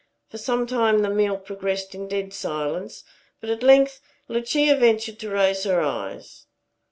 [0.31, 3.03] For some time the meal progressed in dead silence;
[3.39, 6.47] but at length Lucia ventured to raise her eyes.